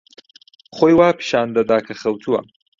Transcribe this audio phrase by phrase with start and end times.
[0.75, 2.39] خۆی وا پیشان دەدا کە خەوتووە.